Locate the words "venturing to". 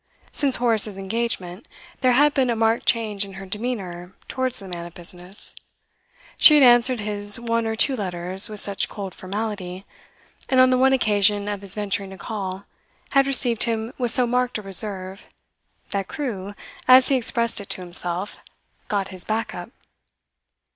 11.75-12.17